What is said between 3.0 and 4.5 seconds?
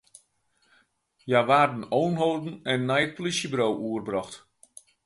it polysjeburo oerbrocht.